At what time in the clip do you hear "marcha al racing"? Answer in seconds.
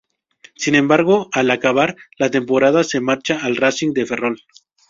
3.01-3.91